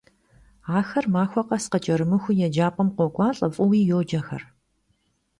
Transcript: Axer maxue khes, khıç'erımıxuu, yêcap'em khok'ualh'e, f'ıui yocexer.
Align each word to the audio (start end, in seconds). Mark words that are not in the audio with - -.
Axer 0.77 1.05
maxue 1.13 1.43
khes, 1.47 1.65
khıç'erımıxuu, 1.71 2.37
yêcap'em 2.41 2.89
khok'ualh'e, 2.95 3.47
f'ıui 3.55 3.81
yocexer. 3.89 4.41